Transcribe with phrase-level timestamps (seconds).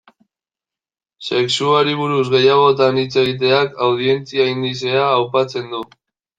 [1.25, 5.87] Sexuari buruz gehiagotan hitz egiteak, audientzia indizea aupatzen du.